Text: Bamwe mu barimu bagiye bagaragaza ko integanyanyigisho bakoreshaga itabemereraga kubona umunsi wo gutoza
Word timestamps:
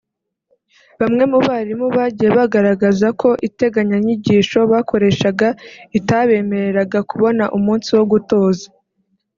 Bamwe 0.99 1.23
mu 1.31 1.39
barimu 1.47 1.85
bagiye 1.97 2.29
bagaragaza 2.37 3.07
ko 3.21 3.29
integanyanyigisho 3.47 4.59
bakoreshaga 4.71 5.47
itabemereraga 5.99 6.99
kubona 7.09 7.43
umunsi 7.57 7.89
wo 7.97 8.05
gutoza 8.13 8.67